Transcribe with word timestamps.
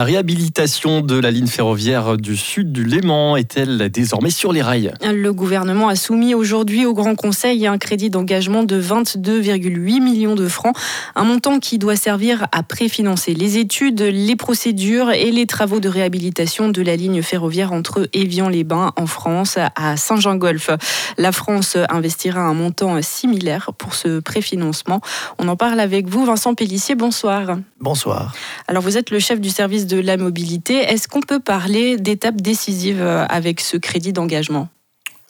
La 0.00 0.06
réhabilitation 0.06 1.02
de 1.02 1.20
la 1.20 1.30
ligne 1.30 1.46
ferroviaire 1.46 2.16
du 2.16 2.34
sud 2.34 2.72
du 2.72 2.84
Léman 2.84 3.36
est-elle 3.36 3.90
désormais 3.90 4.30
sur 4.30 4.50
les 4.50 4.62
rails? 4.62 4.94
Le 5.02 5.30
gouvernement 5.34 5.88
a 5.88 5.94
soumis 5.94 6.34
aujourd'hui 6.34 6.86
au 6.86 6.94
Grand 6.94 7.14
Conseil 7.14 7.66
un 7.66 7.76
crédit 7.76 8.08
d'engagement 8.08 8.62
de 8.62 8.80
22,8 8.80 10.00
millions 10.02 10.34
de 10.34 10.48
francs, 10.48 10.74
un 11.16 11.24
montant 11.24 11.58
qui 11.58 11.76
doit 11.76 11.96
servir 11.96 12.46
à 12.50 12.62
préfinancer 12.62 13.34
les 13.34 13.58
études, 13.58 14.00
les 14.00 14.36
procédures 14.36 15.10
et 15.10 15.30
les 15.30 15.44
travaux 15.44 15.80
de 15.80 15.88
réhabilitation 15.90 16.70
de 16.70 16.80
la 16.80 16.96
ligne 16.96 17.20
ferroviaire 17.20 17.74
entre 17.74 18.08
Évian-les-Bains 18.14 18.92
en 18.96 19.06
France 19.06 19.58
à 19.76 19.98
Saint-Jean-Golf. 19.98 20.70
La 21.18 21.30
France 21.30 21.76
investira 21.90 22.40
un 22.40 22.54
montant 22.54 23.02
similaire 23.02 23.72
pour 23.76 23.94
ce 23.94 24.20
préfinancement. 24.20 25.02
On 25.38 25.46
en 25.48 25.56
parle 25.56 25.78
avec 25.78 26.08
vous, 26.08 26.24
Vincent 26.24 26.54
Pellissier. 26.54 26.94
Bonsoir. 26.94 27.58
Bonsoir. 27.82 28.34
Alors 28.66 28.82
vous 28.82 28.96
êtes 28.96 29.10
le 29.10 29.18
chef 29.18 29.42
du 29.42 29.50
service 29.50 29.89
de 29.90 30.00
la 30.00 30.16
mobilité. 30.16 30.74
Est-ce 30.74 31.08
qu'on 31.08 31.20
peut 31.20 31.40
parler 31.40 31.96
d'étapes 31.96 32.40
décisives 32.40 33.02
euh, 33.02 33.26
avec 33.28 33.60
ce 33.60 33.76
crédit 33.76 34.12
d'engagement? 34.12 34.68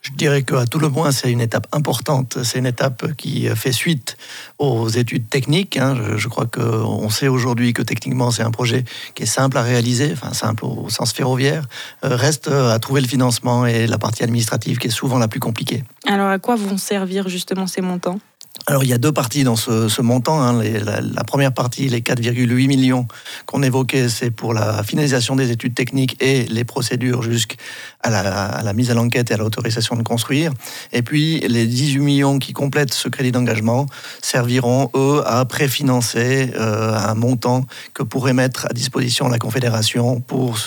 Je 0.02 0.12
dirais 0.12 0.42
qu'à 0.42 0.64
tout 0.64 0.78
le 0.78 0.88
moins, 0.88 1.12
c'est 1.12 1.30
une 1.30 1.42
étape 1.42 1.66
importante. 1.72 2.38
C'est 2.42 2.58
une 2.58 2.66
étape 2.66 3.14
qui 3.16 3.46
fait 3.54 3.72
suite 3.72 4.16
aux 4.58 4.88
études 4.88 5.28
techniques. 5.28 5.76
Hein. 5.76 5.94
Je, 6.16 6.28
crois 6.28 6.46
qu'on 6.46 7.10
sait 7.10 7.28
aujourd'hui 7.28 7.74
que 7.74 7.82
techniquement, 7.82 8.30
c'est 8.30 8.42
un 8.42 8.50
projet 8.50 8.84
qui 9.14 9.24
est 9.24 9.26
simple 9.26 9.58
à 9.58 9.62
réaliser, 9.62 10.10
enfin 10.12 10.32
simple 10.32 10.64
au 10.64 10.88
sens 10.88 11.12
ferroviaire. 11.12 11.66
Euh, 12.04 12.16
reste 12.16 12.48
à 12.48 12.78
trouver 12.78 13.02
le 13.02 13.08
financement 13.08 13.66
et 13.66 13.86
la 13.86 13.98
partie 13.98 14.22
administrative 14.22 14.78
qui 14.78 14.86
est 14.86 14.90
souvent 14.90 15.18
la 15.18 15.28
plus 15.28 15.40
compliquée. 15.40 15.84
Alors, 16.06 16.28
à 16.28 16.38
quoi 16.38 16.56
vont 16.56 16.78
servir 16.78 17.28
justement 17.28 17.66
ces 17.66 17.82
montants? 17.82 18.20
Alors 18.66 18.84
il 18.84 18.90
y 18.90 18.92
a 18.92 18.98
deux 18.98 19.12
parties 19.12 19.44
dans 19.44 19.56
ce, 19.56 20.00
montant. 20.00 20.40
Hein. 20.42 20.62
la, 20.62 21.24
première 21.24 21.52
partie, 21.52 21.88
les 21.88 22.00
4,8 22.00 22.68
millions 22.68 23.06
qu'on 23.46 23.62
évoquait, 23.62 24.08
c'est 24.08 24.30
pour 24.30 24.54
la 24.54 24.82
finalisation 24.82 25.36
des 25.36 25.50
études 25.50 25.74
techniques 25.74 26.16
et 26.22 26.44
les 26.44 26.64
procédures 26.64 27.22
jusqu'à 27.22 27.56
la, 28.04 28.72
mise 28.72 28.90
à 28.90 28.94
l'enquête 28.94 29.30
et 29.30 29.34
à 29.34 29.36
l'autorisation 29.36 29.96
de 29.96 30.02
construire. 30.02 30.52
Et 30.92 31.02
puis 31.02 31.40
les 31.40 31.66
18 31.66 31.98
millions 32.00 32.38
qui 32.38 32.52
complètent 32.52 32.94
ce 32.94 33.08
crédit 33.08 33.32
d'engagement 33.32 33.86
serviront, 34.22 34.90
eux, 34.94 35.22
à 35.26 35.44
préfinancer 35.44 36.52
euh, 36.54 36.94
un 36.94 37.14
montant 37.14 37.64
que 37.94 38.02
pourrait 38.02 38.34
mettre 38.34 38.66
à 38.66 38.72
disposition 38.72 39.28
la 39.28 39.38
Confédération 39.38 40.20
pour 40.20 40.58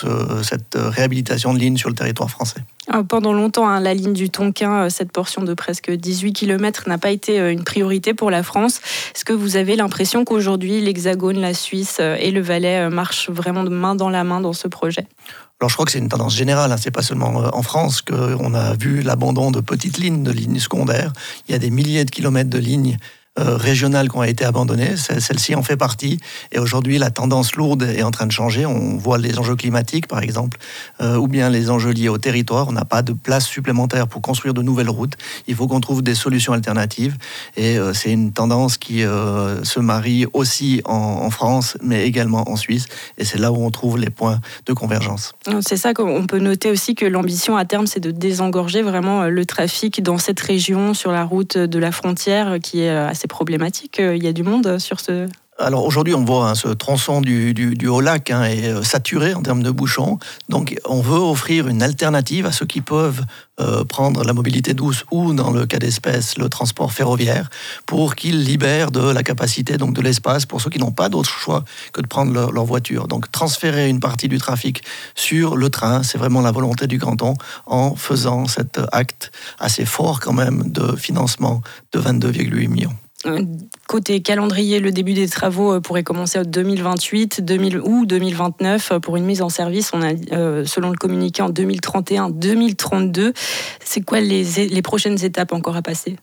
cette 0.42 0.76
réhabilitation 0.76 1.54
de 1.54 1.58
ligne 1.58 1.76
sur 1.76 1.88
le 1.88 1.94
territoire 1.94 2.30
français. 2.30 2.60
Ah, 2.90 3.02
pendant 3.02 3.32
longtemps, 3.32 3.66
hein, 3.66 3.80
la 3.80 3.94
ligne 3.94 4.12
du 4.12 4.28
Tonkin, 4.28 4.84
euh, 4.84 4.88
cette 4.90 5.10
portion 5.10 5.42
de 5.42 5.54
presque 5.54 5.90
18 5.90 6.34
km, 6.34 6.84
n'a 6.86 6.98
pas 6.98 7.10
été 7.10 7.40
euh, 7.40 7.50
une 7.50 7.64
priorité 7.64 8.12
pour 8.12 8.30
la 8.30 8.42
France. 8.42 8.80
Est-ce 9.14 9.24
que 9.24 9.32
vous 9.32 9.56
avez 9.56 9.74
l'impression 9.74 10.24
qu'aujourd'hui, 10.24 10.82
l'Hexagone, 10.82 11.40
la 11.40 11.54
Suisse 11.54 11.96
euh, 12.00 12.16
et 12.18 12.30
le 12.30 12.42
Valais 12.42 12.90
marchent 12.90 13.30
vraiment 13.30 13.64
de 13.64 13.70
main 13.70 13.94
dans 13.94 14.10
la 14.10 14.22
main 14.22 14.40
dans 14.40 14.52
ce 14.52 14.68
projet? 14.68 15.06
Alors 15.60 15.70
je 15.70 15.74
crois 15.76 15.86
que 15.86 15.92
c'est 15.92 15.98
une 15.98 16.08
tendance 16.08 16.34
générale, 16.34 16.72
hein. 16.72 16.76
c'est 16.76 16.90
pas 16.90 17.00
seulement 17.00 17.28
en 17.54 17.62
France 17.62 18.02
qu'on 18.02 18.54
a 18.54 18.74
vu 18.74 19.00
l'abandon 19.00 19.50
de 19.50 19.60
petites 19.60 19.98
lignes, 19.98 20.22
de 20.22 20.32
lignes 20.32 20.58
secondaires. 20.58 21.12
Il 21.48 21.52
y 21.52 21.54
a 21.54 21.58
des 21.58 21.70
milliers 21.70 22.04
de 22.04 22.10
kilomètres 22.10 22.50
de 22.50 22.58
lignes 22.58 22.98
euh, 23.36 23.56
régionales 23.56 24.08
qui 24.08 24.16
ont 24.16 24.22
été 24.22 24.44
abandonnées. 24.44 24.94
Celle-ci 24.96 25.56
en 25.56 25.64
fait 25.64 25.76
partie. 25.76 26.20
Et 26.52 26.60
aujourd'hui, 26.60 26.98
la 26.98 27.10
tendance 27.10 27.56
lourde 27.56 27.82
est 27.82 28.04
en 28.04 28.12
train 28.12 28.26
de 28.26 28.30
changer. 28.30 28.64
On 28.64 28.96
voit 28.96 29.18
les 29.18 29.40
enjeux 29.40 29.56
climatiques, 29.56 30.06
par 30.06 30.22
exemple, 30.22 30.56
euh, 31.00 31.16
ou 31.16 31.26
bien 31.26 31.50
les 31.50 31.68
enjeux 31.68 31.90
liés 31.90 32.08
au 32.08 32.16
territoire. 32.16 32.68
On 32.68 32.72
n'a 32.72 32.84
pas 32.84 33.02
de 33.02 33.12
place 33.12 33.44
supplémentaire 33.44 34.06
pour 34.06 34.22
construire 34.22 34.54
de 34.54 34.62
nouvelles 34.62 34.88
routes. 34.88 35.14
Il 35.48 35.56
faut 35.56 35.66
qu'on 35.66 35.80
trouve 35.80 36.00
des 36.00 36.14
solutions 36.14 36.52
alternatives. 36.52 37.16
Et 37.56 37.76
euh, 37.76 37.92
c'est 37.92 38.12
une 38.12 38.32
tendance 38.32 38.78
qui 38.78 39.00
se 39.00 39.80
marie 39.80 40.26
aussi 40.32 40.82
en, 40.84 40.94
en, 40.94 41.30
France, 41.30 41.76
mais 41.82 42.06
également 42.06 42.48
en 42.48 42.54
Suisse. 42.54 42.86
Et 43.18 43.24
c'est 43.24 43.38
là 43.38 43.50
où 43.50 43.56
on 43.56 43.70
trouve 43.72 43.98
les 43.98 44.10
points 44.10 44.38
de 44.66 44.72
convergence. 44.74 45.34
C'est 45.60 45.76
ça 45.76 45.92
qu'on 45.92 46.28
peut 46.28 46.38
noter 46.38 46.70
aussi 46.70 46.94
que 46.94 47.04
l'ambition 47.04 47.56
à 47.56 47.64
terme, 47.64 47.88
c'est 47.88 47.98
de 47.98 48.12
désengorger 48.12 48.82
vraiment 48.82 49.24
le 49.24 49.44
trafic 49.44 50.04
dans 50.04 50.18
cette 50.18 50.38
région 50.38 50.94
sur 50.94 51.10
la 51.10 51.24
route 51.24 51.58
de 51.58 51.78
la 51.80 51.90
frontière 51.90 52.58
qui 52.62 52.82
est 52.82 52.90
assez 52.90 53.23
c'est 53.24 53.28
problématique. 53.28 54.00
Euh, 54.00 54.14
il 54.14 54.22
y 54.22 54.28
a 54.28 54.34
du 54.34 54.42
monde 54.42 54.78
sur 54.78 55.00
ce, 55.00 55.28
alors 55.56 55.84
aujourd'hui, 55.84 56.14
on 56.14 56.24
voit 56.24 56.48
hein, 56.48 56.54
ce 56.56 56.66
tronçon 56.66 57.20
du, 57.20 57.54
du, 57.54 57.86
haut 57.86 58.00
lac 58.00 58.32
hein, 58.32 58.42
est 58.42 58.70
euh, 58.70 58.82
saturé 58.82 59.34
en 59.34 59.42
termes 59.42 59.62
de 59.62 59.70
bouchons. 59.70 60.18
Donc 60.48 60.76
on 60.84 61.00
veut 61.00 61.18
offrir 61.18 61.68
une 61.68 61.80
alternative 61.80 62.44
à 62.44 62.50
ceux 62.50 62.66
qui 62.66 62.80
peuvent 62.80 63.24
euh, 63.60 63.84
prendre 63.84 64.24
la 64.24 64.32
mobilité 64.32 64.74
douce 64.74 65.04
ou, 65.12 65.32
dans 65.32 65.52
le 65.52 65.64
cas 65.64 65.78
d'espèce, 65.78 66.38
le 66.38 66.48
transport 66.48 66.92
ferroviaire, 66.92 67.50
pour 67.86 68.16
qu'ils 68.16 68.42
libèrent 68.42 68.90
de 68.90 69.08
la 69.08 69.22
capacité, 69.22 69.76
donc 69.76 69.94
de 69.94 70.00
l'espace, 70.00 70.44
pour 70.44 70.60
ceux 70.60 70.70
qui 70.70 70.80
n'ont 70.80 70.90
pas 70.90 71.08
d'autre 71.08 71.30
choix 71.30 71.62
que 71.92 72.00
de 72.00 72.08
prendre 72.08 72.32
leur, 72.32 72.50
leur, 72.50 72.64
voiture. 72.64 73.06
Donc 73.06 73.30
transférer 73.30 73.88
une 73.88 74.00
partie 74.00 74.26
du 74.26 74.38
trafic 74.38 74.82
sur 75.14 75.54
le 75.54 75.70
train, 75.70 76.02
c'est 76.02 76.18
vraiment 76.18 76.40
la 76.40 76.50
volonté 76.50 76.88
du 76.88 76.98
canton 76.98 77.34
en 77.66 77.94
faisant 77.94 78.48
cet 78.48 78.80
acte 78.90 79.30
assez 79.60 79.84
fort 79.84 80.18
quand 80.18 80.32
même 80.32 80.72
de 80.72 80.96
financement 80.96 81.62
de 81.92 82.00
22,8 82.00 82.68
millions. 82.68 83.03
Côté 83.86 84.20
calendrier, 84.20 84.80
le 84.80 84.92
début 84.92 85.14
des 85.14 85.28
travaux 85.28 85.74
euh, 85.74 85.80
pourrait 85.80 86.02
commencer 86.02 86.38
en 86.38 86.42
2028 86.42 87.42
2000, 87.42 87.80
ou 87.80 88.06
2029 88.06 88.92
euh, 88.92 88.98
pour 89.00 89.16
une 89.16 89.24
mise 89.24 89.42
en 89.42 89.48
service. 89.48 89.92
On 89.94 90.02
a, 90.02 90.12
euh, 90.32 90.64
selon 90.64 90.90
le 90.90 90.96
communiqué, 90.96 91.42
en 91.42 91.50
2031-2032. 91.50 93.32
C'est 93.84 94.00
quoi 94.02 94.20
les 94.20 94.82
prochaines 94.82 95.22
étapes 95.24 95.52
encore 95.52 95.76
à 95.76 95.82
passer? 95.82 96.16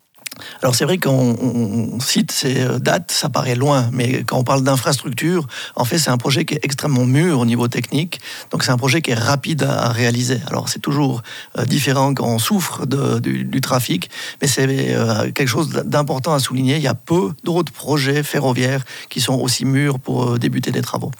Alors 0.62 0.76
c'est 0.76 0.86
vrai 0.86 1.00
qu'on 1.00 2.00
cite 2.00 2.32
ces 2.32 2.62
euh, 2.62 2.78
dates, 2.78 3.12
ça 3.12 3.30
paraît 3.30 3.56
loin, 3.56 3.90
mais 3.92 4.24
quand 4.24 4.38
on 4.38 4.44
parle 4.44 4.64
d'infrastructure, 4.64 5.48
en 5.76 5.86
fait 5.86 5.98
c'est 5.98 6.12
un 6.12 6.18
projet 6.18 6.46
qui 6.46 6.54
est 6.54 6.60
extrêmement 6.64 7.06
mûr 7.06 7.40
au 7.40 7.46
niveau 7.46 7.68
technique, 7.68 8.22
donc 8.52 8.64
c'est 8.64 8.72
un 8.72 8.78
projet 8.78 9.02
qui 9.02 9.12
est 9.12 9.16
rapide 9.16 9.64
à 9.64 9.90
réaliser. 9.90 10.40
Alors 10.48 10.70
c'est 10.70 10.80
toujours 10.80 11.24
euh, 11.58 11.66
différent 11.66 12.14
quand 12.14 12.28
on 12.28 12.38
souffre 12.38 12.86
du, 12.86 13.62
trafic, 13.62 14.10
mais 14.42 14.48
c'est 14.48 14.68
euh, 14.70 15.32
quelque 15.32 15.48
chose 15.48 15.70
d'important 15.86 16.34
à 16.34 16.40
souligner. 16.40 16.76
Il 16.76 16.82
y 16.82 16.88
a 16.88 16.94
peu 16.94 17.32
d'autres 17.44 17.72
projets 17.72 18.22
ferroviaires 18.22 18.84
qui 19.10 19.20
sont 19.20 19.36
aussi 19.36 19.66
mûrs 19.66 20.00
pour 20.00 20.38
débuter 20.38 20.72
des 20.72 20.82
travaux. 20.82 21.12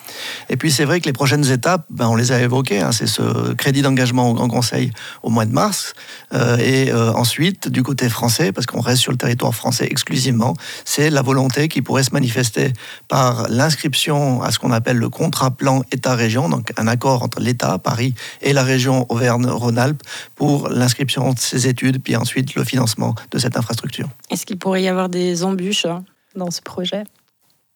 Et 0.50 0.58
puis 0.58 0.72
c'est 0.72 0.86
vrai 0.86 1.00
que 1.02 1.06
les 1.06 1.14
prochaines 1.14 1.50
étapes, 1.52 1.86
ben, 1.90 2.08
on 2.08 2.16
les 2.16 2.32
a 2.32 2.40
évoquées, 2.40 2.82
hein, 2.82 2.92
c'est 2.92 3.08
ce 3.08 3.54
crédit 3.54 3.82
d'engagement 3.82 4.30
au 4.30 4.34
Grand 4.34 4.48
Conseil 4.48 4.92
au 5.24 5.30
mois 5.30 5.46
de 5.46 5.52
mars, 5.52 5.94
et 6.34 6.92
ensuite 6.94 7.68
du 7.68 7.84
côté 7.84 8.08
français, 8.10 8.52
parce 8.52 8.66
qu'on 8.66 8.82
reste 8.82 9.02
sur 9.02 9.12
le 9.12 9.18
territoire 9.18 9.31
français 9.52 9.88
exclusivement, 9.90 10.54
c'est 10.86 11.10
la 11.10 11.22
volonté 11.22 11.68
qui 11.68 11.82
pourrait 11.82 12.04
se 12.04 12.12
manifester 12.12 12.74
par 13.08 13.48
l'inscription 13.50 14.42
à 14.42 14.52
ce 14.52 14.60
qu'on 14.60 14.72
appelle 14.72 14.98
le 14.98 15.10
contrat 15.10 15.52
plan 15.52 15.84
État-région, 15.92 16.50
donc 16.50 16.72
un 16.78 16.88
accord 16.88 17.24
entre 17.24 17.40
l'État, 17.40 17.78
Paris, 17.78 18.14
et 18.42 18.54
la 18.54 18.64
région 18.64 19.06
Auvergne-Rhône-Alpes 19.10 20.04
pour 20.36 20.70
l'inscription 20.70 21.34
de 21.34 21.40
ces 21.40 21.68
études, 21.68 22.02
puis 22.04 22.16
ensuite 22.16 22.56
le 22.56 22.64
financement 22.64 23.16
de 23.32 23.40
cette 23.40 23.58
infrastructure. 23.58 24.10
Est-ce 24.30 24.46
qu'il 24.46 24.58
pourrait 24.58 24.84
y 24.84 24.88
avoir 24.88 25.10
des 25.10 25.44
embûches 25.44 25.86
hein, 25.86 26.04
dans 26.36 26.52
ce 26.52 26.62
projet? 26.62 27.04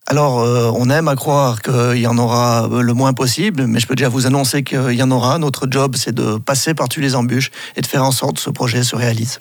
Alors, 0.07 0.41
euh, 0.41 0.72
on 0.75 0.91
aime 0.91 1.07
à 1.07 1.16
croire 1.16 1.63
qu'il 1.63 1.97
y 1.97 2.05
en 2.05 2.19
aura 2.19 2.69
le 2.69 2.93
moins 2.93 3.13
possible, 3.13 3.66
mais 3.66 3.79
je 3.79 3.87
peux 3.87 3.95
déjà 3.95 4.07
vous 4.07 4.27
annoncer 4.27 4.63
qu'il 4.63 4.91
y 4.91 5.01
en 5.01 5.09
aura. 5.09 5.39
Notre 5.39 5.66
job, 5.67 5.95
c'est 5.97 6.13
de 6.13 6.37
passer 6.37 6.75
par-dessus 6.75 7.01
les 7.01 7.16
embûches 7.16 7.49
et 7.75 7.81
de 7.81 7.87
faire 7.87 8.03
en 8.03 8.11
sorte 8.11 8.35
que 8.35 8.41
ce 8.41 8.51
projet 8.51 8.83
se 8.83 8.95
réalise. 8.95 9.39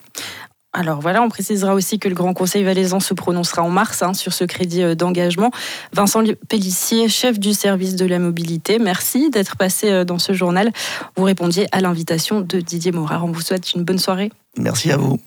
Alors 0.77 1.01
voilà, 1.01 1.23
on 1.23 1.29
précisera 1.29 1.73
aussi 1.73 2.01
que 2.01 2.09
le 2.09 2.17
Grand 2.17 2.35
Conseil 2.35 2.65
valaisan 2.65 2.99
se 2.99 3.15
prononcera 3.15 3.63
en 3.63 3.71
mars 3.71 4.03
hein, 4.03 4.13
sur 4.13 4.33
ce 4.33 4.43
crédit 4.43 4.83
euh, 4.83 4.97
d'engagement. 4.97 5.53
Vincent 5.93 6.25
Pellissier, 6.49 7.09
chef 7.09 7.39
du 7.39 7.55
service 7.55 7.95
de 7.95 8.05
la 8.05 8.19
mobilité, 8.19 8.81
merci 8.81 9.31
d'être 9.31 9.57
passé 9.57 9.89
euh, 9.91 10.05
dans 10.05 10.19
ce 10.19 10.33
journal. 10.33 10.73
Vous 11.17 11.23
répondiez 11.23 11.69
à 11.71 11.81
l'invitation 11.81 12.41
de 12.41 12.59
Didier 12.59 12.91
Morard. 12.91 13.25
On 13.25 13.31
vous 13.31 13.41
souhaite 13.41 13.73
une 13.75 13.85
bonne 13.85 13.99
soirée. 13.99 14.33
Merci 14.59 14.91
à 14.91 14.97
vous. 14.97 15.21